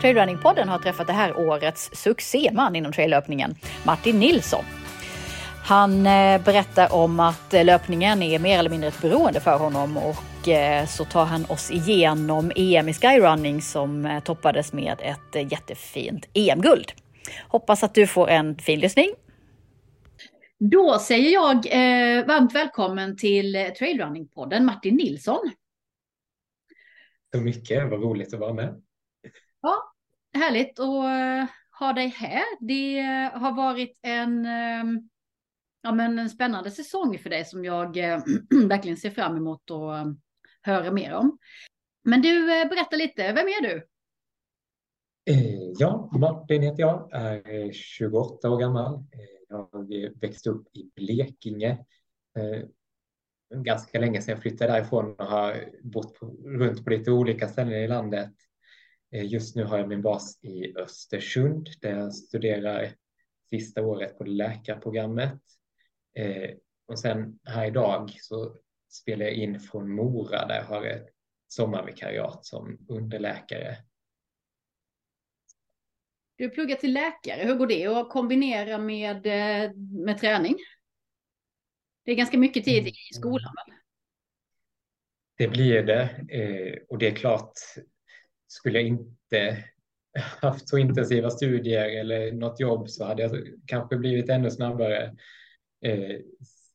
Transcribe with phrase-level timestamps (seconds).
[0.00, 3.54] Trailrunning-podden har träffat det här årets succéman inom traillöpningen,
[3.84, 4.64] Martin Nilsson.
[5.64, 9.96] Han eh, berättar om att eh, löpningen är mer eller mindre ett beroende för honom
[9.96, 16.28] och eh, så tar han oss igenom EM i skyrunning som toppades med ett jättefint
[16.34, 16.92] EM-guld.
[17.48, 19.08] Hoppas att du får en fin lyssning.
[20.58, 25.50] Då säger jag eh, varmt välkommen till Trailrunning-podden Martin Nilsson.
[27.34, 28.82] Så mycket, vad roligt att vara med.
[29.60, 29.92] Ja,
[30.32, 32.44] härligt att eh, ha dig här.
[32.60, 35.08] Det eh, har varit en ehm,
[35.82, 38.22] ja, men en spännande säsong för dig som jag eh,
[38.68, 40.06] verkligen ser fram emot att
[40.62, 41.38] höra mer om.
[42.04, 43.86] Men du, berätta lite, vem är du?
[45.78, 49.04] Ja, Martin heter jag, är 28 år gammal.
[49.48, 51.78] Jag växte upp i Blekinge.
[53.54, 57.88] Ganska länge sedan jag flyttade därifrån och har bott runt på lite olika ställen i
[57.88, 58.32] landet.
[59.12, 62.92] Just nu har jag min bas i Östersund där jag studerar
[63.50, 65.40] sista året på läkarprogrammet
[66.16, 66.50] Eh,
[66.86, 68.56] och sen här idag så
[68.88, 71.08] spelar jag in från Mora där jag har ett
[71.48, 73.76] sommarvikariat som underläkare.
[76.36, 80.56] Du pluggar till läkare, hur går det att kombinera med, eh, med träning?
[82.04, 83.76] Det är ganska mycket tid i skolan väl?
[85.36, 87.52] Det blir det eh, och det är klart,
[88.52, 89.64] skulle jag inte
[90.42, 93.32] haft så intensiva studier eller något jobb så hade jag
[93.66, 95.14] kanske blivit ännu snabbare
[95.84, 96.20] Eh,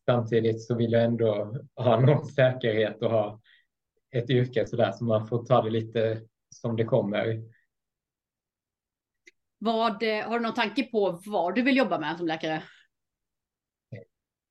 [0.05, 3.41] samtidigt så vill jag ändå ha någon säkerhet och ha
[4.11, 7.43] ett yrke så där så man får ta det lite som det kommer.
[9.57, 12.63] Vad, eh, har du någon tanke på vad du vill jobba med som läkare?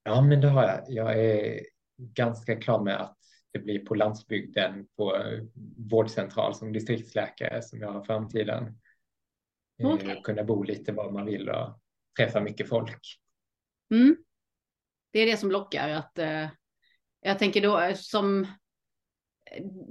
[0.03, 0.85] Ja, men det har jag.
[0.89, 1.61] Jag är
[1.97, 3.19] ganska klar med att
[3.55, 5.23] det blir på landsbygden på
[5.91, 8.79] vårdcentral som distriktsläkare som jag har framtiden.
[9.83, 10.23] Eh, okay.
[10.23, 11.81] Kunna bo lite var man vill och
[12.19, 13.01] träffa mycket folk.
[13.91, 14.17] Mm.
[15.13, 15.89] Det är det som lockar.
[15.89, 16.49] Att, eh,
[17.21, 18.47] jag tänker då eh, som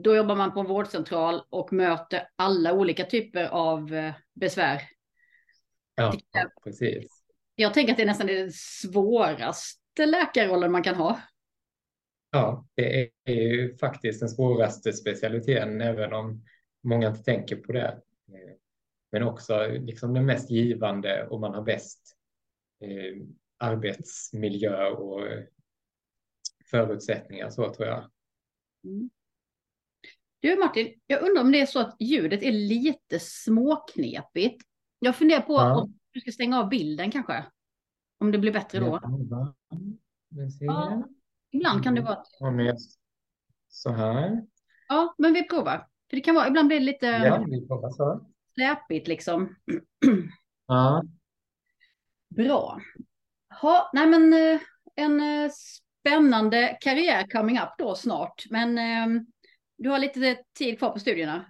[0.03, 4.81] då jobbar man på en vårdcentral och möter alla olika typer av eh, besvär.
[5.95, 7.23] Ja, jag, precis.
[7.55, 11.21] Jag tänker att det är nästan den svåraste läkarrollen man kan ha.
[12.35, 16.45] Ja, det är ju faktiskt den svåraste specialiteten, även om
[16.83, 18.01] många inte tänker på det.
[19.11, 22.17] Men också liksom den mest givande och man har bäst
[23.57, 25.21] arbetsmiljö och
[26.65, 28.11] förutsättningar så tror jag.
[28.83, 29.09] Mm.
[30.39, 34.63] Du Martin, jag undrar om det är så att ljudet är lite småknepigt.
[34.99, 35.81] Jag funderar på ja.
[35.81, 37.45] om du ska stänga av bilden kanske.
[38.17, 38.99] Om det blir bättre då.
[40.59, 41.03] Ja
[41.53, 42.23] ibland kan det vara.
[42.39, 42.75] Om jag
[43.67, 44.41] så här.
[44.87, 45.87] Ja, men vi provar.
[46.09, 48.25] För det kan vara, ibland blir det lite ja, vi provar så.
[48.53, 49.55] släpigt liksom.
[50.67, 51.03] Ja.
[52.29, 52.81] Bra.
[53.61, 54.61] Ha, nej men eh,
[54.95, 58.45] en eh, spännande karriär coming up då snart.
[58.49, 59.21] Men eh,
[59.77, 61.45] du har lite tid kvar på studierna.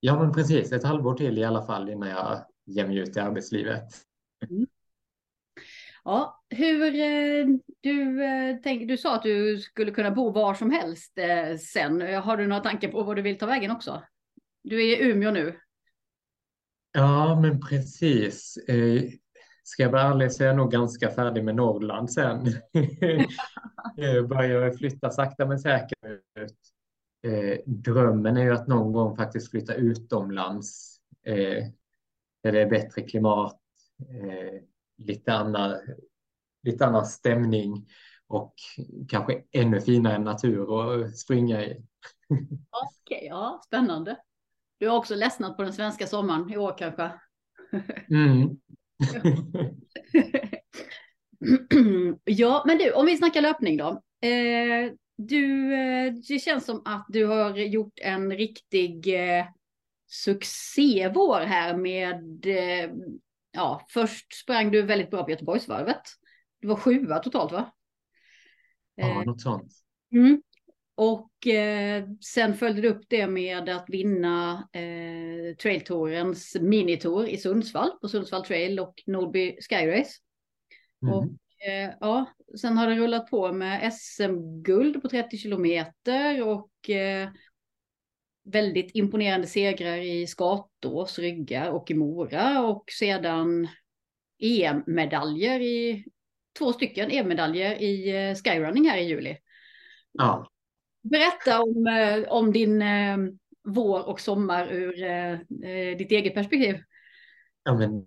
[0.00, 0.72] Ja, men precis.
[0.72, 3.88] Ett halvår till i alla fall innan jag ger mig ut i arbetslivet.
[4.50, 4.66] Mm.
[6.04, 6.90] Ja, hur
[7.80, 11.18] du tänk, du sa att du skulle kunna bo var som helst
[11.72, 12.14] sen.
[12.14, 14.02] Har du några tankar på var du vill ta vägen också?
[14.62, 15.60] Du är i Umeå nu.
[16.92, 18.58] Ja, men precis.
[19.62, 22.46] Ska jag vara ärlig så är jag nog ganska färdig med Norrland sen.
[23.96, 25.98] jag börjar flytta sakta men säkert.
[27.22, 30.96] Eh, drömmen är ju att någon gång faktiskt flytta utomlands.
[31.26, 31.64] Eh,
[32.42, 33.60] där det är bättre klimat,
[34.00, 34.62] eh,
[35.06, 35.76] lite, annan,
[36.62, 37.86] lite annan stämning
[38.26, 38.54] och
[39.08, 41.70] kanske ännu finare natur att springa i.
[42.28, 44.16] Okej, okay, ja, spännande.
[44.78, 47.12] Du har också ledsnat på den svenska sommaren i år kanske?
[48.10, 48.60] mm,
[52.24, 53.88] ja, men du, om vi snackar löpning då.
[54.28, 59.46] Eh, du, eh, det känns som att du har gjort en riktig eh,
[60.06, 62.90] succévår här med, eh,
[63.52, 66.02] ja, först sprang du väldigt bra på Göteborgsvarvet.
[66.60, 67.72] Du var sjua totalt va?
[68.94, 69.72] Ja, något sånt.
[70.12, 70.42] Mm.
[70.94, 77.90] Och eh, sen följde du upp det med att vinna eh, Trailtourens minitour i Sundsvall
[78.00, 80.10] på Sundsvall Trail och Nordby Skyrace.
[81.02, 81.14] Mm.
[81.14, 81.24] Och
[81.68, 82.26] eh, ja,
[82.60, 87.28] sen har det rullat på med SM-guld på 30 kilometer och eh,
[88.44, 93.68] väldigt imponerande segrar i Skatås, Ryggar och i Mora och sedan
[94.38, 96.04] EM-medaljer i
[96.58, 99.36] två stycken EM-medaljer i eh, skyrunning här i juli.
[100.12, 100.50] Ja.
[101.02, 103.16] Berätta om, eh, om din, eh,
[103.64, 105.38] vår och sommar ur eh,
[105.98, 106.82] ditt eget perspektiv?
[107.64, 108.06] Ja, men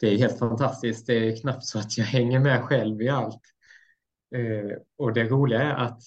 [0.00, 1.06] det är helt fantastiskt.
[1.06, 3.42] Det är knappt så att jag hänger med själv i allt.
[4.34, 6.02] Eh, och det roliga är att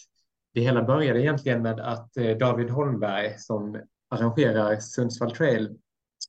[0.54, 5.78] det hela började egentligen med att eh, David Holmberg som arrangerar Sundsvall Trail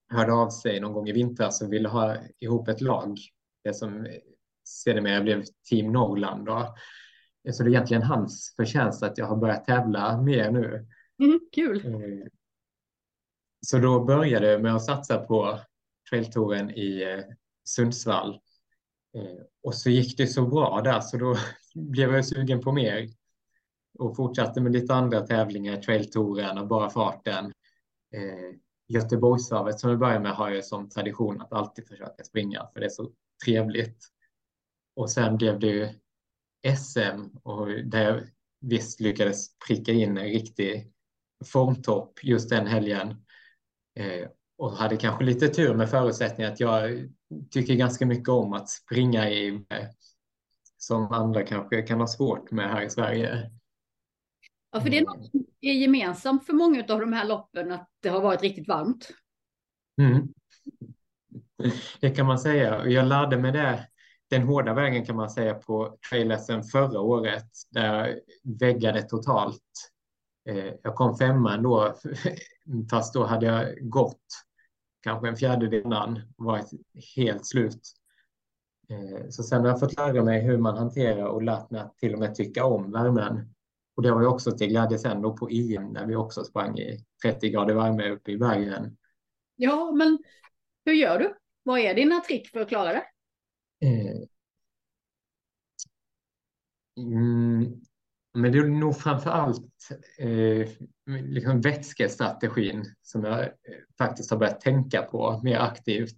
[0.08, 3.18] hörde av sig någon gång i vintras och ville ha ihop ett lag.
[3.64, 4.06] Det som
[4.68, 6.46] sedermera blev Team Norrland.
[6.46, 6.74] Då.
[7.52, 10.86] Så det är egentligen hans förtjänst att jag har börjat tävla mer nu.
[11.22, 11.86] Mm, kul.
[11.86, 12.28] Eh,
[13.66, 15.60] så då började jag med att satsa på
[16.10, 17.24] trailtouren i eh,
[17.64, 18.40] Sundsvall.
[19.62, 21.36] Och så gick det så bra där så då
[21.74, 23.08] blev jag sugen på mer
[23.98, 27.44] och fortsatte med lite andra tävlingar, trailtouren och bara farten.
[28.14, 28.56] Eh,
[28.88, 32.86] Göteborgsvarvet som vi börjar med har jag som tradition att alltid försöka springa för det
[32.86, 33.10] är så
[33.44, 34.08] trevligt.
[34.96, 35.88] Och sen blev det ju
[36.76, 38.22] SM och där jag
[38.60, 40.92] visst lyckades pricka in en riktig
[41.44, 43.08] formtopp just den helgen.
[43.98, 47.08] Eh, och hade kanske lite tur med förutsättningen att jag
[47.50, 49.88] tycker ganska mycket om att springa i eh,
[50.76, 53.50] som andra kanske kan ha svårt med här i Sverige.
[54.74, 55.14] Ja, för det är mm.
[55.14, 58.68] något som är gemensamt för många av de här loppen att det har varit riktigt
[58.68, 59.08] varmt.
[60.00, 60.28] Mm.
[62.00, 62.86] Det kan man säga.
[62.86, 63.88] Jag lärde mig det
[64.30, 68.18] den hårda vägen kan man säga på trailesen förra året där jag
[68.60, 69.62] väggade totalt.
[70.48, 71.94] Eh, jag kom femma ändå,
[72.90, 74.26] fast då hade jag gått
[75.02, 76.70] kanske en fjärdedel innan, varit
[77.16, 77.80] helt slut.
[78.88, 81.98] Eh, så sen har jag fått lära mig hur man hanterar och lärt mig att
[81.98, 83.53] till och med tycka om värmen.
[83.94, 86.78] Och det var ju också till glädje sen då på EM när vi också sprang
[86.78, 88.96] i 30 grader värme uppe i bergen.
[89.56, 90.18] Ja, men
[90.84, 91.34] hur gör du?
[91.62, 93.04] Vad är dina trick för att klara det?
[93.86, 94.16] Eh,
[96.96, 97.80] mm,
[98.34, 99.88] men det är nog framför allt
[100.18, 100.68] eh,
[101.06, 103.50] liksom vätskestrategin som jag eh,
[103.98, 106.16] faktiskt har börjat tänka på mer aktivt.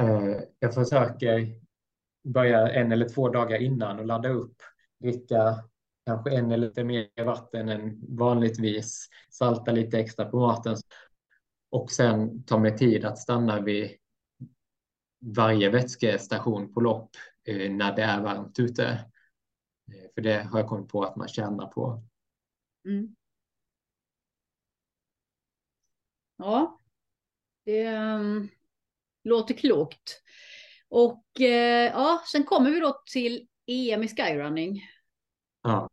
[0.00, 1.46] Eh, jag försöker
[2.24, 4.56] börja en eller två dagar innan och ladda upp,
[5.00, 5.64] dricka
[6.06, 10.76] kanske en eller lite mer vatten än vanligtvis, salta lite extra på maten
[11.70, 13.90] och sen ta mig tid att stanna vid
[15.18, 17.10] varje vätskestation på lopp
[17.44, 18.86] eh, när det är varmt ute.
[19.92, 22.02] Eh, för det har jag kommit på att man tjänar på.
[22.84, 23.16] Mm.
[26.36, 26.80] Ja,
[27.64, 28.48] det um,
[29.24, 30.22] låter klokt.
[30.88, 34.82] Och uh, ja, sen kommer vi då till EM i skyrunning.
[35.62, 35.88] Ja.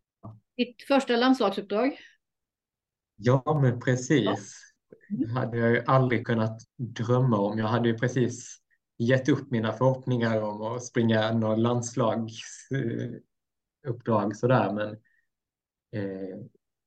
[0.57, 1.97] Ditt första landslagsuppdrag?
[3.15, 4.73] Ja, men precis.
[5.09, 7.57] Det hade jag ju aldrig kunnat drömma om.
[7.57, 8.59] Jag hade ju precis
[8.97, 14.73] gett upp mina förhoppningar om att springa något landslagsuppdrag sådär.
[14.73, 14.89] Men
[15.91, 16.37] eh,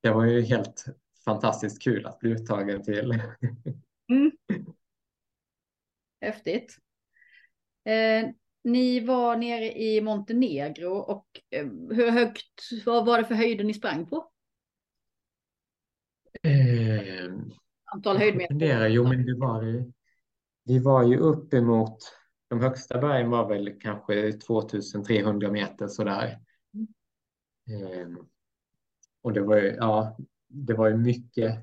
[0.03, 0.85] det var ju helt
[1.25, 3.23] fantastiskt kul att bli uttagen till.
[4.11, 4.33] Mm.
[6.21, 6.79] Häftigt.
[7.85, 8.31] Eh,
[8.67, 13.75] ni var nere i Montenegro och eh, hur högt, vad var det för höjder ni
[13.75, 14.31] sprang på?
[16.43, 17.33] Eh,
[17.85, 18.89] Antal höjdmeter?
[18.89, 19.85] Jo, men det var,
[20.65, 21.99] vi var ju uppemot,
[22.49, 26.39] de högsta bergen var väl kanske 2300 meter sådär.
[26.75, 26.87] Mm.
[27.83, 28.09] Eh,
[29.23, 30.17] och det var ju, ja,
[30.49, 31.55] det var ju mycket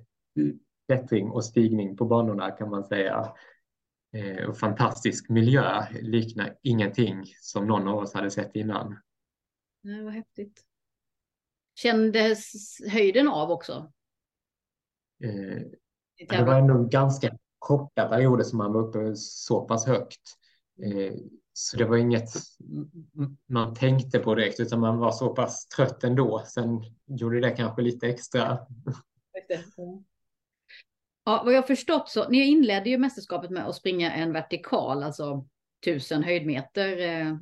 [0.88, 3.34] klättring och stigning på banorna kan man säga
[4.48, 5.86] och fantastisk miljö.
[6.02, 9.00] Liknar ingenting som någon av oss hade sett innan.
[9.82, 10.64] Nej, vad häftigt.
[11.76, 12.54] Kändes
[12.90, 13.92] höjden av också?
[15.24, 15.62] Eh,
[16.30, 20.38] det var ändå ganska korta perioder som man var uppe så pass högt.
[20.84, 21.14] Eh,
[21.54, 22.30] så det var inget
[23.46, 26.44] man tänkte på direkt, utan man var så pass trött ändå.
[26.48, 28.60] Sen gjorde det kanske lite extra.
[31.26, 35.04] Ja, vad jag har förstått så, ni inledde ju mästerskapet med att springa en vertikal,
[35.04, 35.48] alltså
[35.86, 36.98] tusen höjdmeter.
[36.98, 37.38] Eh,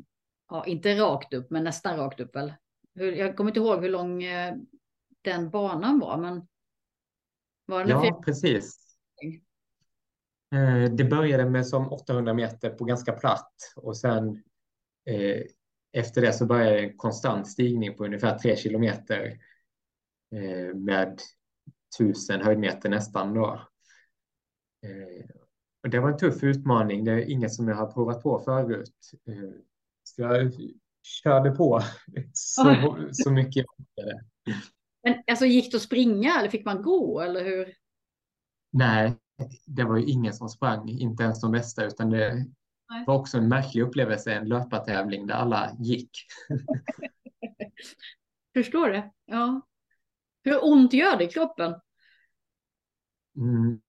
[0.49, 2.53] ja, inte rakt upp, men nästan rakt upp väl.
[2.93, 4.55] Jag kommer inte ihåg hur lång eh,
[5.21, 6.47] den banan var, men.
[7.65, 8.13] Var den ja, fyra?
[8.13, 8.77] precis.
[10.55, 14.43] Eh, det började med som 800 meter på ganska platt och sen
[15.93, 19.37] efter det så började en konstant stigning på ungefär tre kilometer
[20.75, 21.19] med
[21.97, 23.70] tusen höjdmeter nästan då.
[24.83, 25.25] Eh,
[25.83, 27.05] och det var en tuff utmaning.
[27.05, 29.11] Det är inget som jag har provat på förut.
[29.27, 29.51] Eh,
[30.03, 30.51] så jag
[31.03, 31.81] körde på
[32.33, 34.23] så, så mycket jag orkade.
[35.03, 37.73] Men alltså gick det att springa eller fick man gå eller hur?
[38.71, 39.17] Nej,
[39.65, 42.45] det var ju ingen som sprang, inte ens de bästa, utan det
[42.89, 43.03] Nej.
[43.07, 46.11] var också en märklig upplevelse, en löpartävling där alla gick.
[48.53, 49.11] Förstår det.
[49.25, 49.61] Ja.
[50.43, 51.75] Hur ont gör det i kroppen?
[53.37, 53.81] Mm.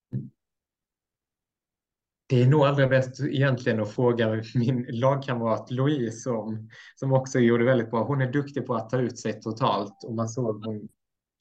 [2.32, 7.64] Det är nog allra bäst egentligen att fråga min lagkamrat Louise om, som också gjorde
[7.64, 8.04] väldigt bra.
[8.04, 10.88] Hon är duktig på att ta ut sig totalt och man såg hon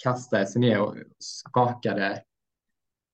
[0.04, 2.24] kastade sig ner och skakade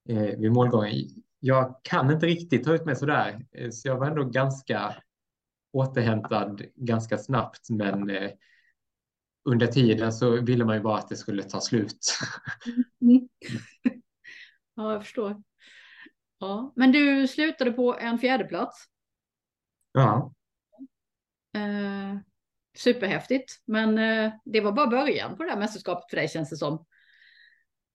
[0.09, 0.93] eh, vid målgången.
[1.39, 4.95] Jag kan inte riktigt ta ut mig sådär, eh, så jag var ändå ganska
[5.73, 8.31] återhämtad ganska snabbt, men eh,
[9.49, 11.99] under tiden så ville man ju bara att det skulle ta slut.
[13.01, 13.27] Mm.
[14.79, 15.41] Ja, jag förstår.
[16.39, 18.85] Ja, men du slutade på en fjärde plats.
[19.91, 20.33] Ja.
[21.55, 22.17] Eh,
[22.77, 26.57] superhäftigt, men eh, det var bara början på det här mästerskapet för dig känns det
[26.57, 26.85] som.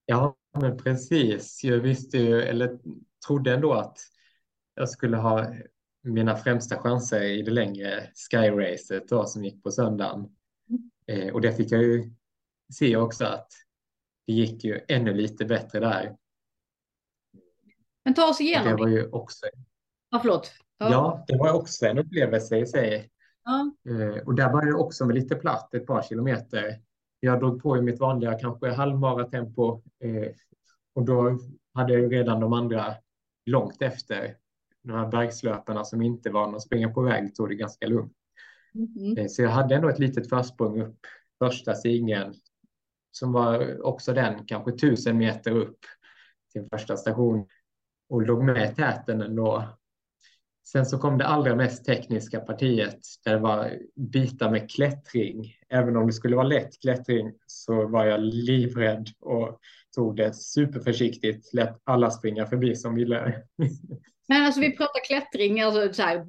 [0.05, 1.63] Ja, men precis.
[1.63, 2.79] Jag visste ju, eller
[3.27, 3.97] trodde ändå att
[4.75, 5.53] jag skulle ha
[6.03, 10.35] mina främsta chanser i det längre Sky-racet då, som gick på söndagen.
[11.07, 12.13] Eh, och det fick jag ju
[12.73, 13.47] se också att
[14.27, 16.15] det gick ju ännu lite bättre där.
[18.05, 18.83] Men ta oss igenom det.
[18.83, 19.45] var ju också,
[20.09, 20.51] ja, förlåt.
[20.77, 20.91] Ja.
[20.91, 23.09] ja, det var också en upplevelse i sig.
[23.43, 23.71] Ja.
[23.91, 26.81] Eh, och där var det också med lite platt, ett par kilometer.
[27.19, 30.31] Jag drog på i mitt vanliga kanske halvmaratempo eh,
[30.95, 31.39] och då
[31.73, 32.95] hade jag redan de andra
[33.45, 34.37] långt efter.
[34.83, 38.13] De här bergslöparna som inte var någon springa på väg tog det ganska lugnt.
[38.75, 39.29] Mm.
[39.29, 40.99] Så jag hade ändå ett litet försprång upp
[41.39, 42.33] första singeln
[43.11, 45.79] som var också den kanske tusen meter upp
[46.53, 47.47] till första station
[48.13, 49.69] och låg med i täten ändå.
[50.65, 55.55] Sen så kom det allra mest tekniska partiet där det var bitar med klättring.
[55.69, 59.59] Även om det skulle vara lätt klättring så var jag livrädd och
[59.95, 61.53] tog det superförsiktigt.
[61.53, 63.43] Lät alla springa förbi som ville.
[64.27, 66.25] Men alltså vi pratar klättring alltså så här,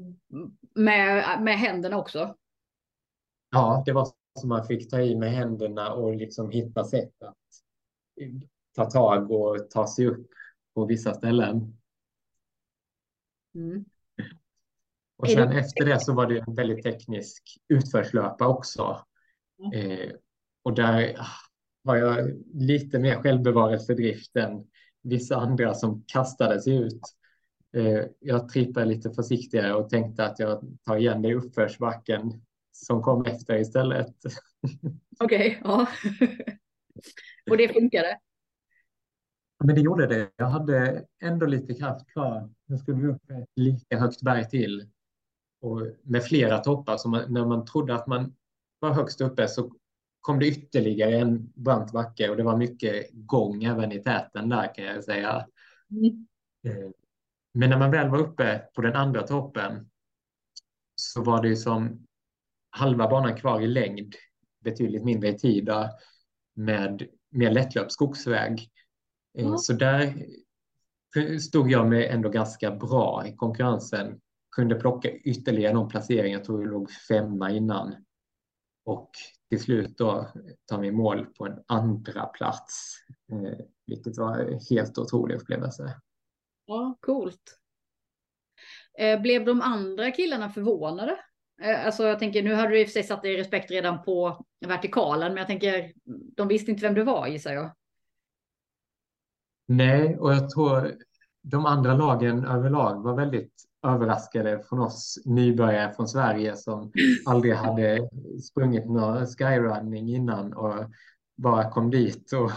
[0.75, 2.35] med, med händerna också?
[3.51, 4.09] Ja, det var
[4.41, 7.37] som man fick ta i med händerna och liksom hitta sätt att
[8.77, 10.27] ta tag och ta sig upp
[10.75, 11.77] på vissa ställen.
[13.55, 13.85] Mm.
[15.17, 15.59] Och sen det...
[15.59, 19.05] efter det så var det en väldigt teknisk utförslöpa också.
[19.59, 19.73] Mm.
[19.73, 20.11] Eh,
[20.63, 21.27] och där ah,
[21.83, 24.67] var jag lite mer självbevarelsedrift än
[25.03, 27.01] vissa andra som kastade sig ut.
[27.77, 33.03] Eh, jag trippade lite försiktigare och tänkte att jag tar igen det i uppförsbacken som
[33.03, 34.15] kom efter istället.
[35.21, 35.87] Okej, okay, ja.
[37.51, 38.19] och det funkade?
[39.65, 40.31] Men det gjorde det.
[40.37, 42.51] Jag hade ändå lite kraft kvar.
[42.67, 44.91] Jag skulle upp ett lika högt berg till.
[45.61, 46.97] Och med flera toppar.
[46.97, 48.35] Så man, när man trodde att man
[48.79, 49.73] var högst uppe så
[50.21, 54.75] kom det ytterligare en brant backe och det var mycket gång även i täten där
[54.75, 55.47] kan jag säga.
[55.91, 56.27] Mm.
[56.67, 56.91] Eh,
[57.55, 59.91] men när man väl var uppe på den andra toppen
[60.97, 62.07] så var det som
[62.71, 64.15] halva banan kvar i längd,
[64.65, 65.71] betydligt mindre i tid
[66.55, 68.71] med mer lättlöpt skogsväg.
[69.39, 69.59] Mm.
[69.59, 70.27] Så där
[71.39, 74.21] stod jag mig ändå ganska bra i konkurrensen.
[74.57, 76.33] Kunde plocka ytterligare någon placering.
[76.33, 77.95] Jag tror jag låg femma innan.
[78.85, 79.11] Och
[79.51, 80.29] till slut då
[80.67, 82.97] ta mig mål på en andra plats.
[83.33, 86.01] Eh, vilket var en helt otrolig upplevelse.
[86.67, 87.59] Ja, coolt.
[88.99, 91.19] Eh, blev de andra killarna förvånade?
[91.63, 93.71] Eh, alltså jag tänker, nu hade du i och för sig satt dig i respekt
[93.71, 95.93] redan på vertikalen, men jag tänker,
[96.37, 97.75] de visste inte vem du var gissar jag.
[99.67, 100.93] Nej, och jag tror
[101.43, 103.53] de andra lagen överlag var väldigt
[103.87, 106.93] överraskade från oss nybörjare från Sverige som
[107.27, 108.09] aldrig hade
[108.43, 110.85] sprungit någon skyrunning innan och
[111.37, 112.51] bara kom dit och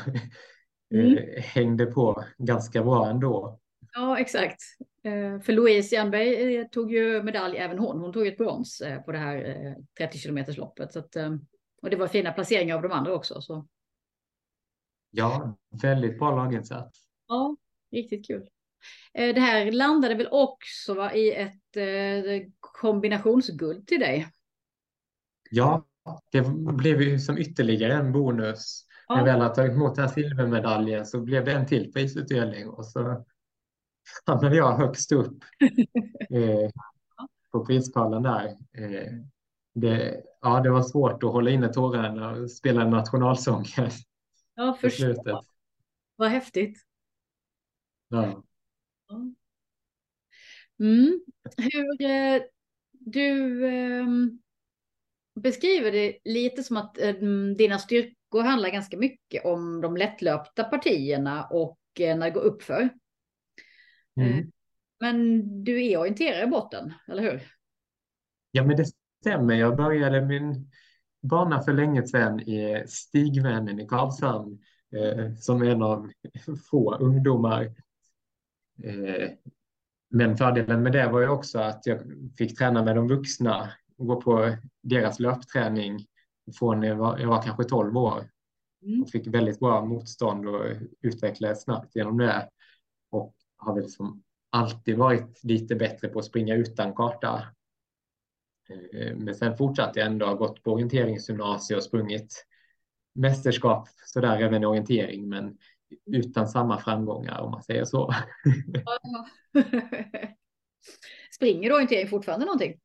[0.94, 1.18] mm.
[1.18, 3.60] Eh, hängde på ganska bra ändå.
[3.94, 4.62] Ja, exakt.
[5.04, 8.00] Eh, för Louise Jernberg eh, tog ju medalj även hon.
[8.00, 10.94] Hon tog ett brons på det här 30 kilometers loppet.
[10.94, 11.16] Så att,
[11.82, 13.42] och det var fina placeringar av de andra också.
[13.42, 13.68] Så.
[15.18, 17.00] Ja, väldigt bra laginsats.
[17.28, 17.56] Ja,
[17.92, 18.50] riktigt kul.
[19.14, 24.28] Eh, det här landade väl också va, i ett eh, kombinationsguld till dig?
[25.50, 25.86] Ja,
[26.32, 26.42] det
[26.74, 28.86] blev ju som ytterligare en bonus.
[29.08, 29.16] Ja.
[29.16, 32.70] När jag väl har tagit emot den här silvermedaljen så blev det en till prisutdelning
[32.70, 33.26] och så
[34.26, 35.44] hamnade jag högst upp
[36.30, 36.70] eh,
[37.52, 38.46] på prispallen där.
[38.74, 39.14] Eh,
[39.74, 43.92] det, ja, det var svårt att hålla inne tårarna och spela nationalsången.
[44.58, 45.46] Ja, förstår.
[46.16, 46.78] Vad häftigt.
[48.08, 48.44] Ja.
[50.80, 51.22] Mm.
[51.58, 52.42] Hur eh,
[52.92, 54.06] du eh,
[55.36, 57.14] beskriver det lite som att eh,
[57.58, 62.90] dina styrkor handlar ganska mycket om de lättlöpta partierna och eh, när det går uppför.
[64.20, 64.52] Mm.
[65.00, 67.52] Men du är orienterad i botten, eller hur?
[68.52, 68.86] Ja, men det
[69.22, 69.56] stämmer.
[69.56, 70.72] Jag började min
[71.22, 74.60] bana för länge sedan i Stigvännen i Karlshamn
[74.96, 76.12] eh, som en av
[76.70, 77.74] få ungdomar
[78.84, 79.30] Eh,
[80.10, 82.00] men fördelen med det var ju också att jag
[82.38, 86.06] fick träna med de vuxna och gå på deras löpträning
[86.60, 88.30] från jag var, jag var kanske 12 år.
[88.82, 89.02] Mm.
[89.02, 90.66] Och fick väldigt bra motstånd och
[91.02, 92.50] utvecklades snabbt genom det.
[93.12, 97.44] Och har väl liksom alltid varit lite bättre på att springa utan karta.
[98.70, 102.46] Eh, men sen fortsatte jag ändå, ha gått på orienteringsgymnasium och sprungit
[103.16, 105.58] mästerskap sådär även i orientering, men
[106.06, 108.14] utan samma framgångar om man säger så.
[111.36, 112.80] Springer du orientering fortfarande någonting?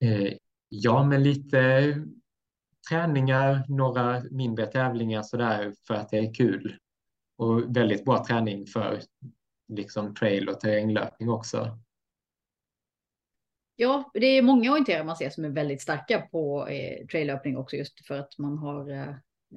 [0.00, 0.32] Eh,
[0.68, 1.94] ja, men lite
[2.88, 6.76] träningar, några mindre tävlingar sådär för att det är kul.
[7.36, 9.00] Och väldigt bra träning för
[9.68, 11.78] liksom trail och terränglöpning också.
[13.82, 17.76] Ja, det är många orienterare man ser som är väldigt starka på eh, traillöpning också
[17.76, 19.08] just för att man har eh,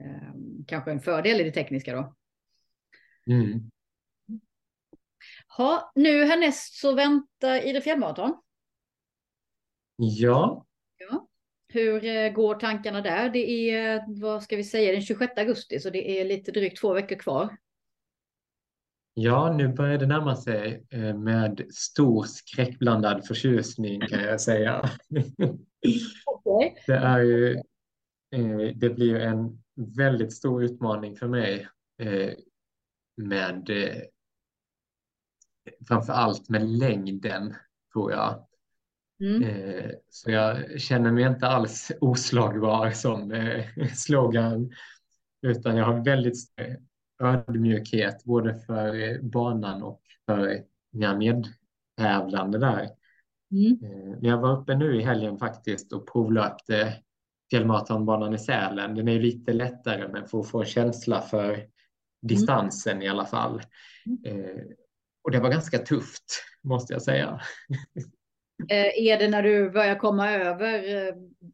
[0.01, 0.33] eh,
[0.67, 2.15] kanske en fördel i det tekniska då.
[3.27, 3.71] Mm.
[5.57, 8.41] Ha, nu härnäst så väntar Idre fjällmaraton.
[9.95, 10.65] Ja.
[10.97, 11.27] ja.
[11.67, 13.29] Hur eh, går tankarna där?
[13.29, 16.93] Det är, vad ska vi säga, den 26 augusti, så det är lite drygt två
[16.93, 17.57] veckor kvar.
[19.13, 24.89] Ja, nu börjar det närma sig eh, med stor skräckblandad förtjusning kan jag säga.
[26.25, 26.73] Okay.
[26.87, 27.53] Det, är ju,
[28.31, 29.63] eh, det blir en
[29.97, 31.67] väldigt stor utmaning för mig
[33.17, 33.69] med
[35.87, 37.55] framför allt med längden
[37.93, 38.45] tror jag.
[39.19, 39.43] Mm.
[39.43, 43.65] Eh, så jag känner mig inte alls oslagbar som eh,
[43.95, 44.71] slogan,
[45.41, 46.37] utan jag har väldigt
[47.23, 52.89] ödmjukhet både för eh, banan och för mina medtävlande där.
[53.51, 53.77] Mm.
[53.81, 56.93] Men jag var uppe nu i helgen faktiskt och provlöpte
[57.49, 58.95] fjällmaratonbanan i Sälen.
[58.95, 61.67] Den är lite lättare men att få känsla för
[62.21, 63.03] distansen mm.
[63.03, 63.61] i alla fall.
[64.25, 64.45] Mm.
[65.23, 67.41] Och det var ganska tufft måste jag säga.
[68.69, 70.81] Eh, är det när du börjar komma över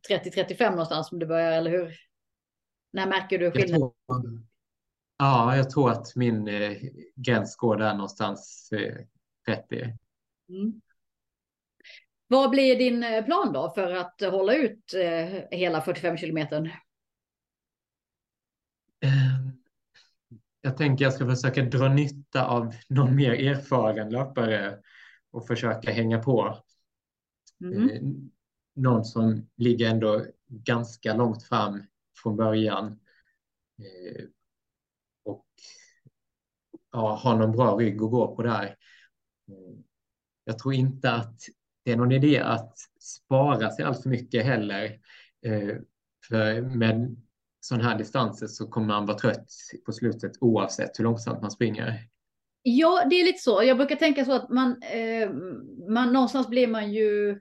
[0.09, 1.95] 30-35 eh, någonstans som du börjar, eller hur?
[2.93, 3.91] När märker du skillnad?
[5.21, 6.77] Ja, jag tror att min eh,
[7.15, 8.95] gräns går där någonstans eh,
[9.45, 9.95] 30.
[10.49, 10.81] Mm.
[12.27, 16.69] Vad blir din eh, plan då för att hålla ut eh, hela 45 kilometern?
[19.01, 19.51] Ehm,
[20.61, 24.79] jag tänker jag ska försöka dra nytta av någon mer erfaren löpare
[25.31, 26.57] och försöka hänga på.
[27.63, 27.89] Mm.
[27.89, 28.01] Eh,
[28.75, 31.83] någon som ligger ändå ganska långt fram
[32.23, 32.99] från början.
[35.29, 35.45] Eh, och
[36.91, 38.65] ja, har någon bra rygg att gå på där.
[39.47, 39.79] Eh,
[40.43, 41.41] jag tror inte att
[41.83, 44.99] det är någon idé att spara sig allt för mycket heller.
[46.29, 47.15] För med
[47.59, 49.51] sådana här distanser så kommer man vara trött
[49.85, 52.09] på slutet oavsett hur långsamt man springer.
[52.61, 53.63] Ja, det är lite så.
[53.63, 55.29] Jag brukar tänka så att man, eh,
[55.89, 57.39] man någonstans blir man ju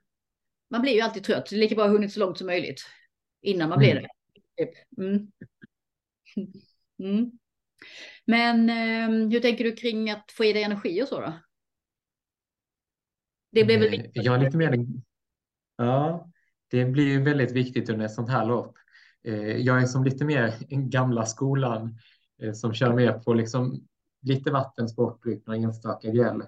[0.70, 1.50] man blir ju alltid trött.
[1.50, 2.80] Det är lika bra att ha hunnit så långt som möjligt
[3.42, 4.02] innan man blir mm.
[4.02, 4.64] det.
[4.64, 4.98] Typ.
[4.98, 5.32] Mm.
[7.00, 7.30] Mm.
[8.24, 11.32] Men eh, hur tänker du kring att få i dig energi och så då?
[13.52, 14.24] Det blir väl viktigt?
[14.24, 14.86] Ja, lite mer.
[15.76, 16.30] Ja,
[16.70, 18.74] det blir väldigt viktigt under ett sånt här lopp.
[19.24, 21.98] Eh, jag är som lite mer gamla skolan
[22.42, 23.86] eh, som kör mer på liksom
[24.22, 26.42] lite vattensportdryck, några enstaka gel.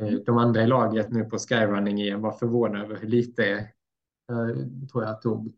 [0.00, 3.70] Eh, de andra i laget nu på skyrunning var förvånade över hur lite,
[4.26, 5.54] jag tror jag tog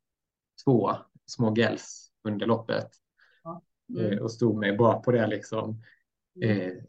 [0.64, 0.90] två
[1.26, 2.88] små gels under loppet
[3.88, 4.22] mm.
[4.22, 5.82] och stod mig bra på det liksom.
[6.42, 6.80] Mm.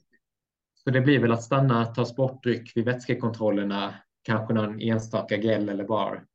[0.74, 5.84] Så det blir väl att stanna, ta sportdryck vid vätskekontrollerna, kanske någon enstaka gel eller
[5.84, 6.26] bar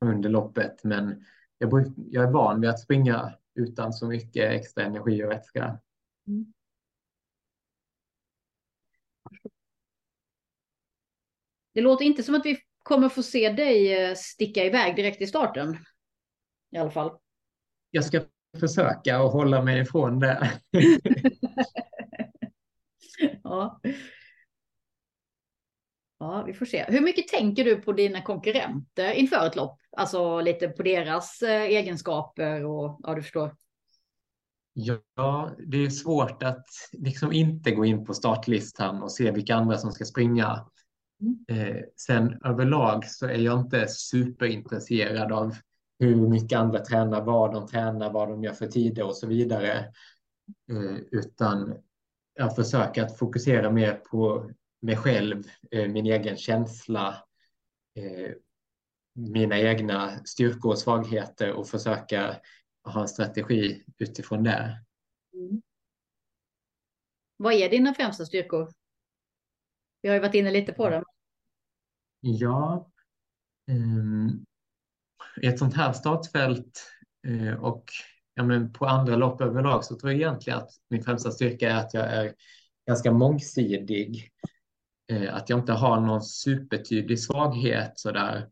[0.00, 0.84] under loppet.
[0.84, 1.24] Men
[1.58, 5.80] jag, jag är van vid att springa utan så mycket extra energi och vätska.
[6.26, 6.52] Mm.
[11.74, 15.26] Det låter inte som att vi kommer få se dig eh, sticka iväg direkt i
[15.26, 15.76] starten.
[16.70, 17.18] I alla fall.
[17.90, 18.20] Jag ska
[18.60, 20.52] försöka och hålla mig ifrån det.
[23.42, 23.80] ja.
[26.20, 26.84] Ja, vi får se.
[26.88, 29.80] Hur mycket tänker du på dina konkurrenter inför ett lopp?
[29.96, 33.56] Alltså lite på deras eh, egenskaper och ja, du förstår.
[34.72, 39.78] Ja, det är svårt att liksom inte gå in på startlistan och se vilka andra
[39.78, 40.66] som ska springa.
[41.20, 41.44] Mm.
[41.48, 45.56] Eh, sen överlag så är jag inte superintresserad av
[45.98, 49.78] hur mycket andra tränar, vad de tränar, vad de gör för tider och så vidare.
[50.70, 51.76] Eh, utan
[52.34, 57.24] jag försöker att fokusera mer på mig själv, eh, min egen känsla,
[57.94, 58.32] eh,
[59.14, 62.40] mina egna styrkor och svagheter och försöka
[62.84, 64.84] ha en strategi utifrån det.
[65.32, 65.62] Mm.
[67.36, 68.72] Vad är dina främsta styrkor?
[70.02, 71.04] Vi har ju varit inne lite på det.
[72.20, 72.90] Ja,
[73.70, 74.46] um,
[75.42, 76.82] i ett sånt här startfält
[77.26, 77.84] eh, och
[78.34, 81.76] ja, men på andra lopp överlag så tror jag egentligen att min främsta styrka är
[81.76, 82.34] att jag är
[82.86, 84.30] ganska mångsidig.
[85.12, 88.48] Eh, att jag inte har någon supertydlig svaghet sådär.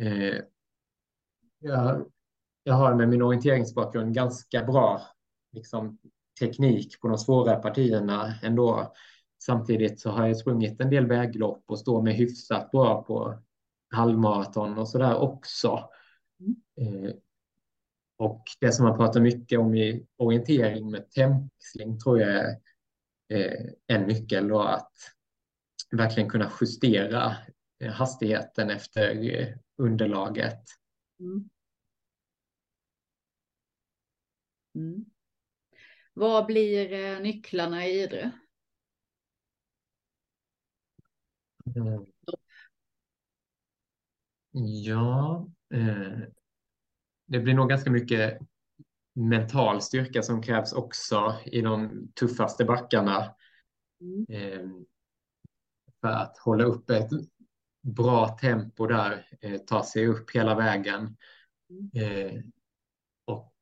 [0.00, 0.34] Eh,
[1.58, 2.06] jag,
[2.62, 5.02] jag har med min orienteringsbakgrund ganska bra
[5.52, 5.98] liksom,
[6.40, 8.94] teknik på de svåra partierna ändå.
[9.42, 13.42] Samtidigt så har jag sprungit en del väglopp och står mig hyfsat bra på
[13.90, 15.90] halvmaraton och sådär också.
[16.40, 17.04] Mm.
[17.06, 17.12] Eh,
[18.16, 22.60] och det som man pratar mycket om i orientering med tempsling tror jag är
[23.28, 24.92] eh, en nyckel då att
[25.90, 27.36] verkligen kunna justera
[27.80, 30.62] eh, hastigheten efter underlaget.
[31.20, 31.48] Mm.
[34.74, 35.04] Mm.
[36.14, 38.32] Vad blir nycklarna i Idre?
[41.76, 42.06] Mm.
[44.66, 46.18] Ja, eh,
[47.26, 48.38] det blir nog ganska mycket
[49.14, 53.34] mental styrka som krävs också i de tuffaste backarna.
[54.00, 54.26] Mm.
[54.28, 54.68] Eh,
[56.00, 57.10] för att hålla upp ett
[57.82, 61.16] bra tempo där, eh, ta sig upp hela vägen.
[61.70, 61.90] Mm.
[61.94, 62.42] Eh,
[63.24, 63.54] och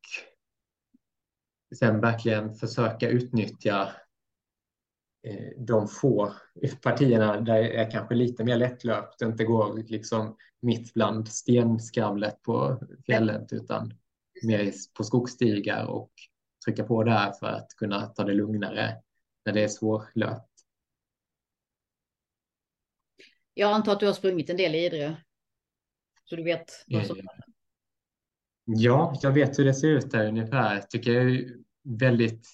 [1.79, 3.93] sen verkligen försöka utnyttja
[5.57, 6.33] de få
[6.83, 12.81] partierna där det är kanske lite mer lättlöpt inte går liksom mitt bland stenskravlet på
[13.07, 13.95] fjället utan
[14.43, 16.13] mer på skogsstigar och
[16.65, 18.97] trycka på där för att kunna ta det lugnare
[19.45, 20.51] när det är svårlöpt.
[23.55, 25.17] Jag antar att du har sprungit en del i Idre.
[26.25, 27.45] Så du vet vad som händer.
[28.65, 30.75] Ja, jag vet hur det ser ut där ungefär.
[30.75, 32.49] Jag tycker det är väldigt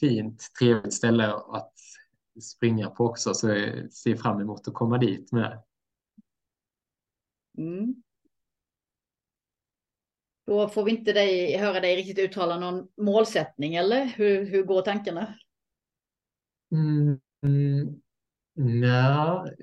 [0.00, 1.74] fint, trevligt ställe att
[2.40, 5.62] springa på också, så jag ser fram emot att komma dit med.
[7.58, 8.02] Mm.
[10.46, 14.82] Då får vi inte dig, höra dig riktigt uttala någon målsättning, eller hur, hur går
[14.82, 15.34] tankarna?
[16.72, 18.00] Mm, mm,
[18.54, 19.56] nej,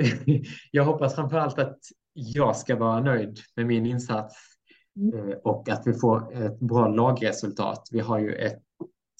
[0.71, 1.79] jag hoppas framför allt att
[2.13, 4.59] jag ska vara nöjd med min insats
[4.99, 5.29] Mm.
[5.29, 7.87] Eh, och att vi får ett bra lagresultat.
[7.91, 8.61] Vi har ju ett,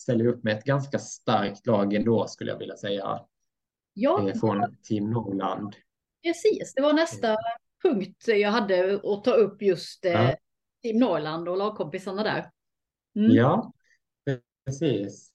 [0.01, 3.19] ställer upp med ett ganska starkt lag ändå skulle jag vilja säga.
[3.99, 4.29] Ja.
[4.29, 5.75] Eh, från Team Norrland.
[6.23, 7.37] Precis, det var nästa
[7.83, 10.35] punkt jag hade att ta upp just eh, ja.
[10.83, 12.51] Team Norrland och lagkompisarna där.
[13.15, 13.31] Mm.
[13.31, 13.73] Ja,
[14.65, 15.31] precis.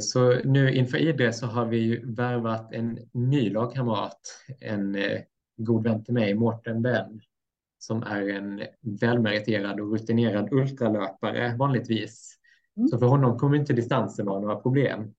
[0.00, 4.20] Så nu inför Idre så har vi värvat en ny lagkamrat,
[4.60, 4.96] en
[5.56, 7.20] god vän till mig, Mårten Benn,
[7.78, 8.62] som är en
[9.00, 12.38] välmeriterad och rutinerad ultralöpare vanligtvis.
[12.76, 12.88] Mm.
[12.88, 15.14] Så för honom kommer inte distansen vara några problem.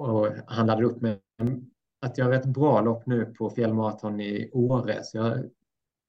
[0.00, 1.18] Och han laddade upp med
[2.00, 5.04] att göra ett bra lopp nu på fjällmaraton i Åre.
[5.04, 5.50] Så jag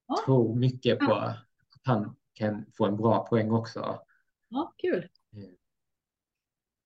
[0.07, 0.17] ja.
[0.25, 1.37] tror mycket på att
[1.83, 3.99] han kan få en bra poäng också.
[4.49, 5.09] Ja, kul.
[5.33, 5.49] Eh,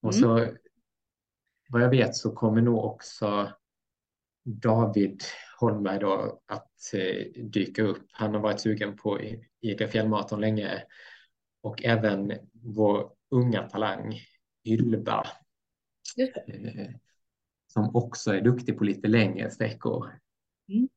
[0.02, 0.22] och mm.
[0.22, 0.56] så
[1.68, 3.52] vad jag vet så kommer nog också
[4.44, 5.22] David
[5.60, 8.02] Holmberg då att eh, dyka upp.
[8.10, 9.20] Han har varit sugen på
[9.60, 10.82] IGA fjällmaraton länge
[11.62, 14.20] och även vår unga talang
[14.64, 15.26] Ylva
[16.16, 16.90] eh,
[17.66, 20.18] som också är duktig på lite längre sträckor.
[20.68, 20.88] Mm.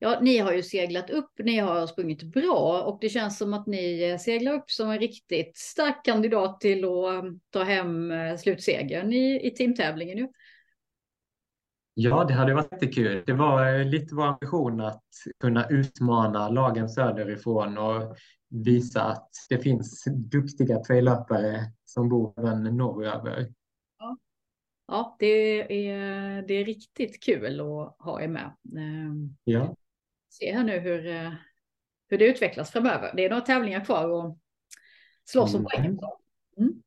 [0.00, 3.66] Ja, ni har ju seglat upp, ni har sprungit bra och det känns som att
[3.66, 8.36] ni eh, seglar upp som en riktigt stark kandidat till att eh, ta hem eh,
[8.36, 10.18] slutsegern i, i teamtävlingen.
[10.18, 10.28] Ju.
[11.94, 13.22] Ja, det hade varit jättekul.
[13.26, 15.04] Det var lite vår ambition att
[15.40, 18.16] kunna utmana lagen söderifrån och
[18.48, 23.52] visa att det finns duktiga traillöpare som bor även norröver.
[23.98, 24.18] Ja,
[24.86, 28.56] ja det, är, det är riktigt kul att ha er med.
[28.78, 29.76] Ehm, ja.
[30.28, 31.02] Se här nu hur,
[32.08, 33.12] hur det utvecklas framöver.
[33.16, 34.38] Det är några tävlingar kvar och
[35.24, 35.98] slåss om poängen.
[36.56, 36.82] Mm.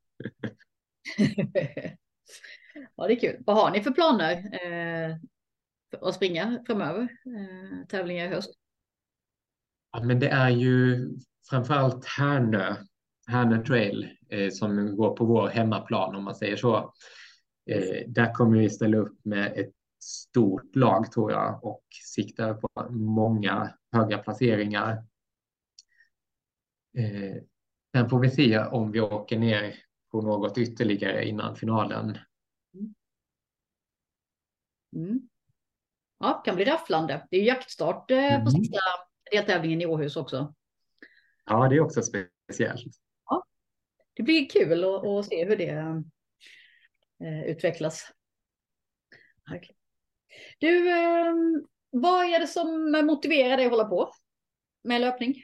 [2.95, 3.43] Ja, det är kul.
[3.45, 5.17] Vad har ni för planer eh,
[5.91, 7.01] för att springa framöver?
[7.01, 8.53] Eh, tävlingar i höst?
[9.91, 11.09] Ja, men det är ju
[11.51, 12.75] framförallt Härnö,
[13.27, 16.93] Härnö Trail eh, som går på vår hemmaplan om man säger så.
[17.69, 19.71] Eh, där kommer vi ställa upp med ett
[20.03, 21.83] stort lag tror jag och
[22.15, 24.91] siktar på många höga placeringar.
[26.97, 27.43] Eh,
[27.95, 29.75] sen får vi se om vi åker ner
[30.11, 32.17] på något ytterligare innan finalen.
[34.95, 35.29] Mm.
[36.19, 37.27] Ja, kan bli rafflande.
[37.31, 38.47] Det är jaktstart eh, på mm.
[38.47, 38.79] sista
[39.31, 40.53] deltävlingen i Åhus också.
[41.45, 42.95] Ja, det är också speciellt.
[43.25, 43.45] Ja,
[44.13, 46.03] det blir kul att, att se hur det
[47.23, 48.11] eh, utvecklas.
[49.45, 49.75] Okay.
[50.59, 51.33] Du, eh,
[51.89, 54.13] vad är det som motiverar dig att hålla på
[54.83, 55.43] med löpning?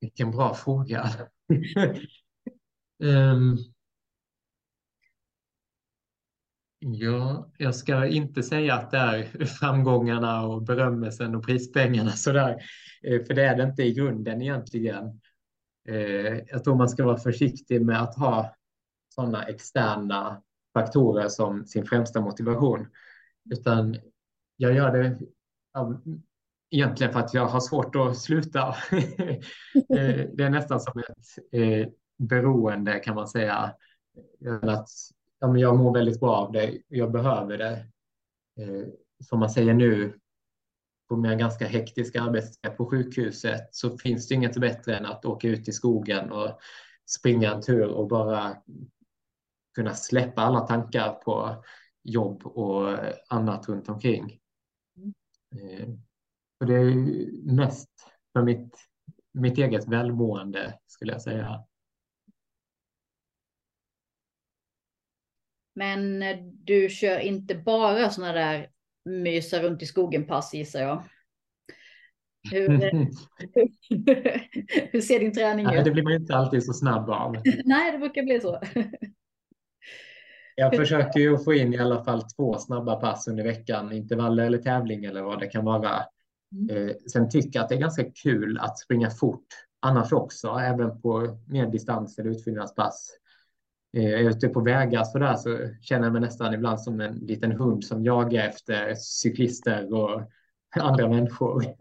[0.00, 1.10] Vilken bra fråga.
[3.02, 3.58] um,
[6.92, 12.62] ja, jag ska inte säga att det är framgångarna och berömmelsen och prispengarna sådär,
[13.02, 15.20] eh, för det är det inte i grunden egentligen.
[15.88, 18.54] Eh, jag tror man ska vara försiktig med att ha
[19.14, 20.42] sådana externa
[20.74, 22.86] faktorer som sin främsta motivation.
[23.50, 23.96] Utan
[24.56, 25.18] jag gör det
[26.70, 28.74] egentligen för att jag har svårt att sluta.
[29.74, 31.02] Eh, det är nästan som
[31.52, 33.74] ett beroende kan man säga.
[34.62, 34.88] Att,
[35.44, 37.86] ja, jag mår väldigt bra av det, jag behöver det.
[38.60, 38.88] Eh,
[39.24, 40.18] som man säger nu,
[41.08, 45.48] på mina ganska hektiska arbetsdag på sjukhuset så finns det inget bättre än att åka
[45.48, 46.58] ut i skogen och
[47.06, 48.56] springa en tur och bara
[49.74, 51.64] kunna släppa alla tankar på
[52.02, 54.38] jobb och annat runt omkring.
[55.52, 56.02] Mm.
[56.60, 57.90] Och det är mest
[58.32, 58.74] för mitt,
[59.32, 61.64] mitt eget välmående skulle jag säga.
[65.74, 66.24] Men
[66.64, 68.68] du kör inte bara sådana där
[69.04, 71.02] mysa runt i skogen-pass gissar jag?
[72.50, 72.68] Hur,
[74.92, 75.84] hur ser din träning ut?
[75.84, 77.36] det blir man inte alltid så snabb av.
[77.64, 78.60] Nej, det brukar bli så.
[80.56, 84.58] Jag försöker ju få in i alla fall två snabba pass under veckan, intervaller eller
[84.58, 86.02] tävling eller vad det kan vara.
[86.52, 86.88] Mm.
[86.88, 89.46] Eh, sen tycker jag att det är ganska kul att springa fort
[89.80, 93.10] annars också, även på mer distans eller utfyllnadspass.
[93.96, 97.14] Eh, är ute på vägar så där så känner jag mig nästan ibland som en
[97.14, 100.30] liten hund som jagar efter cyklister och
[100.76, 101.64] andra människor.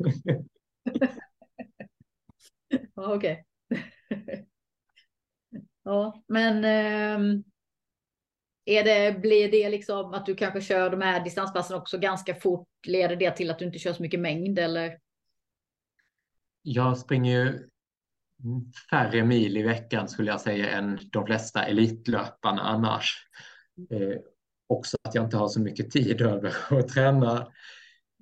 [2.96, 3.46] ja, okej.
[5.84, 7.44] ja, men ähm,
[8.66, 12.68] är det, blir det liksom att du kanske kör de här distanspassen också ganska fort?
[12.88, 15.00] Leder det till att du inte kör så mycket mängd eller?
[16.62, 17.70] Jag springer ju
[18.90, 23.28] färre mil i veckan skulle jag säga än de flesta elitlöparna annars.
[23.90, 24.20] Eh,
[24.68, 27.38] också att jag inte har så mycket tid över att träna.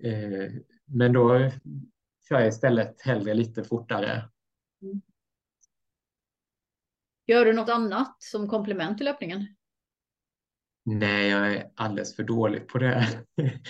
[0.03, 0.51] Eh,
[0.85, 1.49] men då
[2.29, 4.29] kör jag istället hellre lite fortare.
[4.81, 5.01] Mm.
[7.27, 9.47] Gör du något annat som komplement till löpningen?
[10.83, 13.07] Nej, jag är alldeles för dålig på det.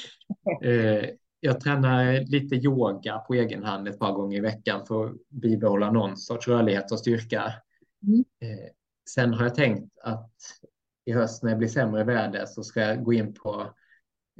[0.63, 1.09] Eh,
[1.43, 5.91] jag tränar lite yoga på egen hand ett par gånger i veckan för att bibehålla
[5.91, 7.53] någon sorts rörlighet och styrka.
[8.07, 8.23] Mm.
[8.39, 8.69] Eh,
[9.09, 10.31] sen har jag tänkt att
[11.05, 13.73] i höst när det blir sämre väder så ska jag gå in på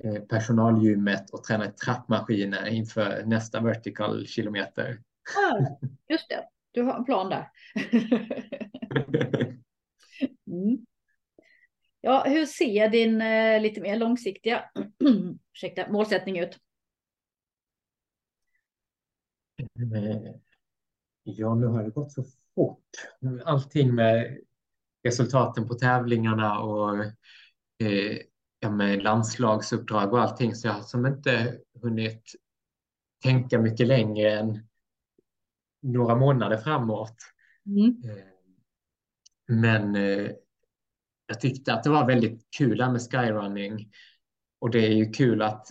[0.03, 5.01] eh, personalgymmet och träna trappmaskiner inför nästa vertical kilometer.
[5.35, 5.77] Ja,
[6.09, 7.49] just det, du har en plan där.
[10.47, 10.85] mm.
[12.01, 14.63] Ja, hur ser din eh, lite mer långsiktiga
[15.53, 16.57] ursäkta, målsättning ut?
[19.61, 19.67] Eh,
[21.23, 22.23] ja, nu har det gått så
[22.55, 22.89] fort.
[23.45, 24.37] Allting med
[25.03, 27.03] resultaten på tävlingarna och
[27.83, 28.17] eh,
[28.59, 32.23] ja, med landslagsuppdrag och allting så jag har som inte hunnit
[33.23, 34.67] tänka mycket längre än
[35.81, 37.15] några månader framåt.
[37.65, 38.01] Mm.
[38.03, 38.23] Eh,
[39.47, 40.31] men eh,
[41.25, 43.91] jag tyckte att det var väldigt kul där med skyrunning.
[44.59, 45.67] Och det är ju kul att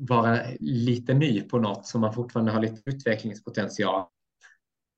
[0.00, 4.06] vara lite ny på något som man fortfarande har lite utvecklingspotential.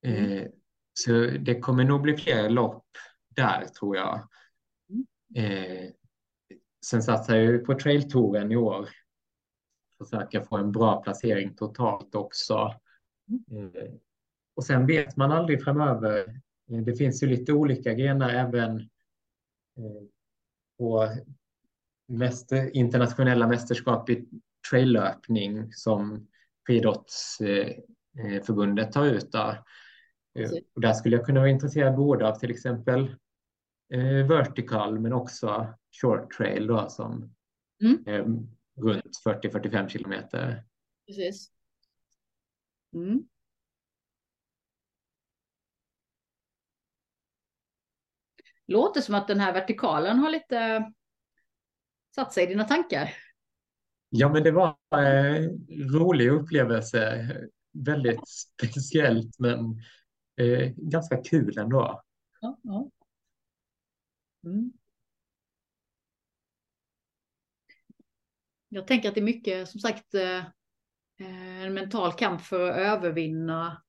[0.06, 0.32] Mm.
[0.32, 0.48] Eh,
[0.94, 2.86] så det kommer nog bli fler lopp
[3.36, 4.28] där tror jag.
[4.90, 5.06] Mm.
[5.34, 5.90] Eh,
[6.86, 8.88] sen satsar jag på trailtouren i år.
[9.98, 12.74] Försöka få en bra placering totalt också.
[13.50, 13.76] Mm.
[13.76, 13.92] Eh,
[14.54, 16.40] och sen vet man aldrig framöver.
[16.66, 18.88] Det finns ju lite olika grenar även
[20.78, 21.08] på
[22.08, 24.28] mäster, internationella mästerskap i
[24.70, 26.28] traillöpning som
[26.66, 29.32] friidrottsförbundet tar ut.
[29.32, 29.62] Där.
[30.38, 33.16] Eh, och där skulle jag kunna vara intresserad både av till exempel
[33.92, 37.34] eh, vertical men också short trail då, som
[37.82, 38.06] mm.
[38.06, 38.24] eh,
[38.82, 40.64] runt 40-45 kilometer.
[41.06, 41.50] Precis.
[42.94, 43.24] Mm.
[48.72, 50.92] låter som att den här vertikalen har lite
[52.14, 53.14] satt sig i dina tankar.
[54.14, 57.28] Ja, men det var en rolig upplevelse.
[57.72, 59.58] Väldigt speciellt, men
[60.36, 62.02] eh, ganska kul ändå.
[62.40, 62.90] Ja, ja.
[64.44, 64.72] Mm.
[68.68, 70.44] Jag tänker att det är mycket, som sagt, eh,
[71.16, 73.82] en mental kamp för att övervinna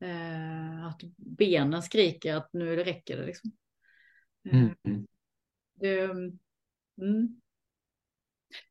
[0.00, 3.26] eh, att benen skriker att nu räcker det.
[3.26, 3.52] Liksom.
[4.44, 5.06] Mm.
[5.74, 6.10] Det,
[7.00, 7.40] Mm.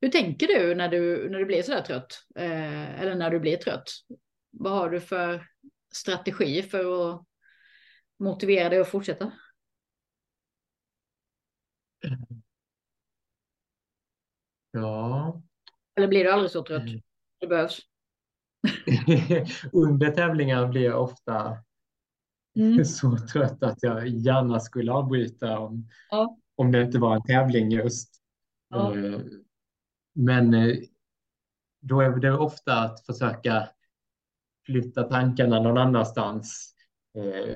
[0.02, 2.26] Hur tänker du när du, när du blir sådär trött?
[2.36, 3.90] Eh, eller när du blir trött?
[4.52, 5.48] Vad har du för
[5.94, 7.26] strategi för att
[8.20, 9.32] motivera dig att fortsätta?
[14.72, 15.42] Ja.
[15.96, 16.82] Eller blir du aldrig så trött?
[16.84, 17.02] Mm.
[17.40, 17.80] Det behövs.
[19.74, 21.58] Under tävlingar blir jag ofta
[22.56, 22.86] Mm.
[22.86, 26.38] så trött att jag gärna skulle avbryta om, Ja.
[26.56, 28.22] om det inte var en tävling just.
[28.70, 28.98] Ja.
[28.98, 29.20] Eh,
[30.18, 30.76] men eh,
[31.82, 33.70] då är det ofta att försöka
[34.66, 36.76] flytta tankarna någon annanstans.
[37.18, 37.56] Eh,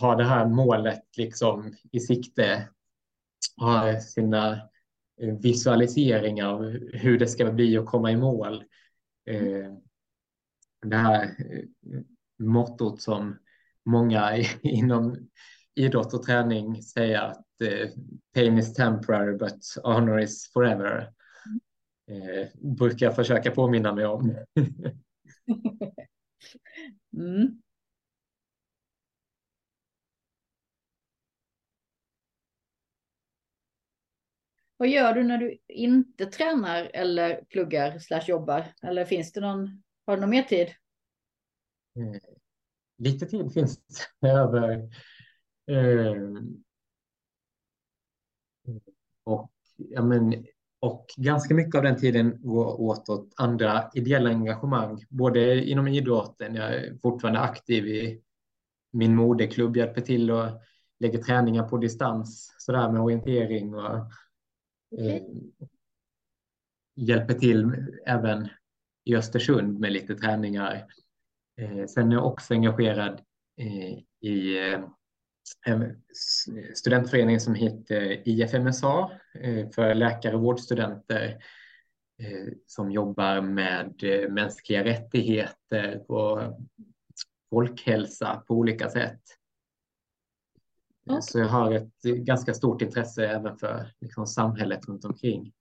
[0.00, 2.68] Ha det här målet liksom i sikte.
[3.56, 4.52] Ha sina
[5.22, 8.64] eh, visualiseringar av hur det ska bli att komma i mål.
[9.30, 9.72] Eh,
[10.86, 11.64] Det här eh,
[12.38, 13.38] mottot som
[13.84, 15.28] många inom
[15.74, 17.88] idrott och träning säger att eh,
[18.34, 21.12] pain is temporary but honor is forever.
[22.08, 24.36] Eh, brukar jag försöka påminna mig om.
[27.12, 27.62] Mm.
[34.76, 38.64] Vad gör du när du inte tränar eller pluggar slash jobbar?
[38.82, 40.68] Eller finns det någon, har du någon mer tid?
[41.96, 42.20] Eh,
[42.98, 43.80] Lite tid finns
[44.20, 44.90] det över.
[45.70, 46.42] Eh,
[49.24, 50.46] och, ja, men,
[50.86, 56.54] och ganska mycket av den tiden går åt åt andra ideella engagemang, både inom idrotten,
[56.54, 58.22] jag är fortfarande aktiv i
[58.92, 60.46] min moderklubb, hjälper till och
[61.00, 63.96] lägger träningar på distans, sådär med orientering och
[64.98, 65.22] eh,
[66.96, 67.72] hjälper till
[68.06, 68.48] även
[69.04, 70.86] i Östersund med lite träningar.
[71.60, 73.20] Eh, sen är jag också engagerad
[73.60, 73.98] eh,
[74.30, 74.80] i eh,
[75.66, 76.02] en
[76.74, 81.28] studentförening som heter IFMSA eh, för läkare och vårdstudenter
[82.22, 86.60] eh, som jobbar med eh, mänskliga rättigheter och
[87.50, 89.20] folkhälsa på olika sätt.
[91.06, 91.22] Okej.
[91.22, 95.52] Så jag har ett ganska stort intresse även för liksom, samhället runt omkring.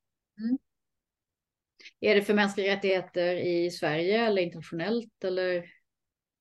[1.99, 5.65] Är det för mänskliga rättigheter i Sverige eller internationellt eller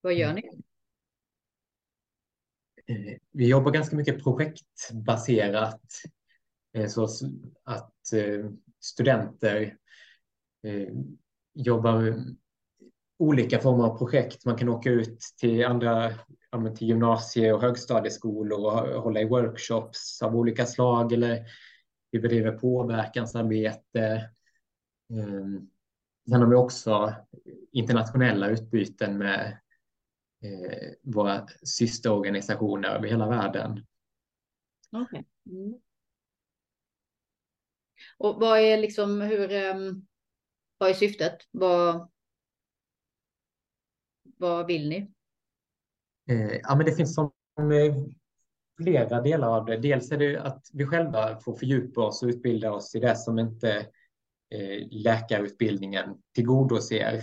[0.01, 0.43] vad gör ni?
[2.87, 5.81] Eh, Vi jobbar ganska mycket projektbaserat.
[6.73, 7.05] eh, Så
[7.65, 9.77] att eh, studenter
[10.63, 10.89] eh,
[11.55, 12.37] jobbar med
[13.19, 14.45] olika former av projekt.
[14.45, 16.13] Man kan åka ut till andra,
[16.51, 21.45] ja, men till gymnasie och högstadieskolor och hålla i workshops av olika slag eller
[22.11, 24.31] vi bedriver påverkansarbete.
[25.13, 25.47] Eh,
[26.31, 27.15] Sen har vi också
[27.73, 29.59] internationella utbyten med
[30.45, 33.87] eh, våra systerorganisationer över hela världen.
[34.93, 35.27] Okej.
[35.47, 35.81] Mm.
[38.19, 40.07] Och vad är liksom hur, ehm,
[40.79, 41.39] vad är syftet?
[41.51, 42.11] Vad,
[44.23, 45.15] vad vill ni?
[46.29, 47.95] Eh, ja, men det finns som eh,
[48.83, 49.77] flera delar av det.
[49.77, 53.39] Dels är det att vi själva får fördjupa oss och utbilda oss i det som
[53.39, 53.71] inte
[54.51, 57.15] eh, läkarutbildningen tillgodoser.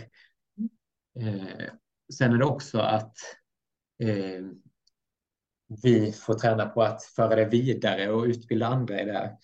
[1.20, 1.74] Eh,
[2.14, 3.18] sen är det också att
[4.04, 4.46] eh,
[5.84, 9.38] vi får träna på att föra det vidare och utbilda andra i det.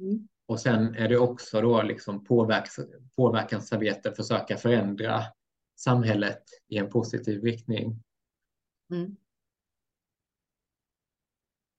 [0.00, 0.28] Mm.
[0.46, 2.76] Och sen är det också då liksom påverks,
[3.16, 5.22] påverkansarbete, försöka förändra
[5.76, 8.02] samhället i en positiv riktning.
[8.90, 9.16] Mm.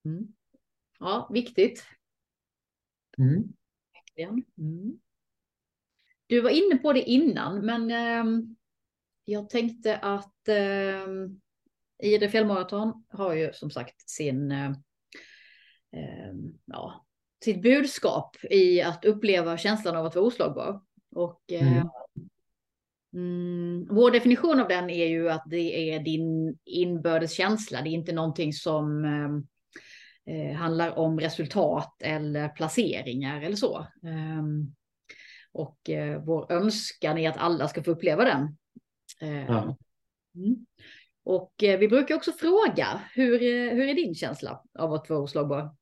[0.05, 0.33] Mm.
[0.99, 1.83] Ja, viktigt.
[3.17, 3.53] Mm.
[4.57, 4.99] Mm.
[6.27, 8.55] Du var inne på det innan, men ehm,
[9.31, 10.49] jag tänkte att
[11.05, 11.41] um,
[12.03, 14.71] Idre fjällmaraton har ju som sagt sin, eh,
[15.91, 17.05] ehm, ja,
[17.43, 20.81] sitt budskap i att uppleva känslan av att vara oslagbar.
[21.15, 21.87] Och eh, Mm.
[23.13, 27.81] Mm, vår definition av den är ju att det är din inbördes känsla.
[27.81, 33.87] Det är inte någonting som eh, eh, handlar om resultat eller placeringar eller så.
[34.03, 34.75] Ehm,
[35.51, 38.57] och eh, vår önskan är att alla ska få uppleva den.
[39.19, 39.77] Ja.
[40.35, 40.65] mm.
[41.23, 45.19] Och eh, vi brukar också fråga, hur, eh, hur är din känsla av att vara
[45.19, 45.75] oslagbar?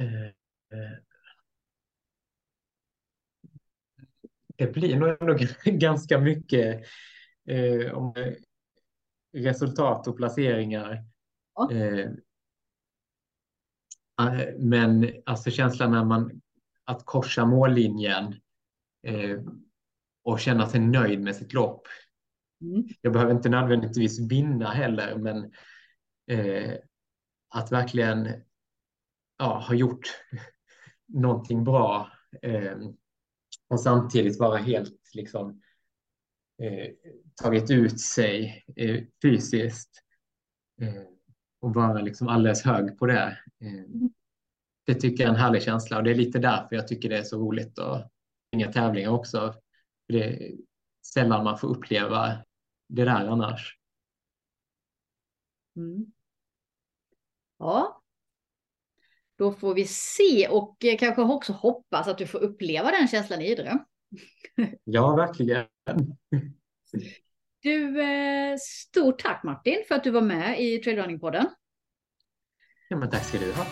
[0.00, 0.98] Eh, eh,
[4.60, 6.84] Det blir nog ändå ganska mycket
[7.48, 8.32] eh, om eh,
[9.32, 11.04] resultat och placeringar.
[11.54, 11.72] Ja.
[11.72, 12.08] Eh,
[14.20, 16.40] eh, men alltså känslan när man
[16.90, 18.34] att korsa mållinjen
[19.06, 19.40] eh,
[20.24, 21.86] och känna sig nöjd med sitt lopp.
[22.62, 22.88] Mm.
[23.00, 25.52] Jag behöver inte nödvändigtvis vinna heller, men
[26.38, 26.74] eh,
[27.48, 28.28] att verkligen
[29.38, 30.00] ja, ha gjort
[31.06, 32.10] någonting bra
[32.42, 32.78] eh,
[33.68, 35.62] och samtidigt vara helt liksom
[36.62, 36.90] eh,
[37.42, 40.02] tagit ut sig eh, fysiskt
[40.82, 41.02] eh,
[41.60, 43.38] och vara liksom alldeles hög på det.
[43.60, 44.10] Eh,
[44.90, 47.18] det tycker jag är en härlig känsla och det är lite därför jag tycker det
[47.18, 48.12] är så roligt att
[48.48, 49.54] springa tävlingar också.
[50.08, 50.52] Det är
[51.14, 52.44] sällan man får uppleva
[52.88, 53.78] det där annars.
[55.76, 56.06] Mm.
[57.58, 58.02] Ja.
[59.38, 63.50] Då får vi se och kanske också hoppas att du får uppleva den känslan i
[63.50, 63.78] Idre.
[64.84, 65.66] Ja, verkligen.
[67.62, 71.46] Du, eh, stort tack Martin för att du var med i Trailrunning-podden.
[72.88, 73.66] Ja, men tack ska du ha.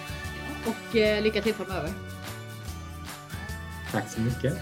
[0.69, 1.91] Och eh, lycka till framöver.
[3.93, 4.59] Tack så mycket.